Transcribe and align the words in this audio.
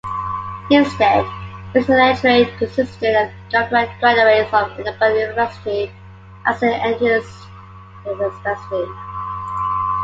Instead, 0.71 1.27
its 1.75 1.87
electorate 1.87 2.57
consisted 2.57 3.15
of 3.15 3.29
the 3.51 3.95
graduates 3.99 4.51
of 4.51 4.71
Edinburgh 4.79 5.07
University 5.13 5.91
and 6.43 6.57
Saint 6.57 6.73
Andrews 6.83 7.29
University. 8.07 8.91